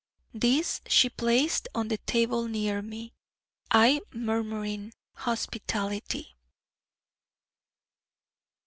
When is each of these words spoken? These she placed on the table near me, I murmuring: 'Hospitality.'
These 0.33 0.81
she 0.87 1.09
placed 1.11 1.67
on 1.75 1.89
the 1.89 1.99
table 1.99 2.47
near 2.47 2.81
me, 2.81 3.13
I 3.69 4.01
murmuring: 4.11 4.93
'Hospitality.' 5.13 6.35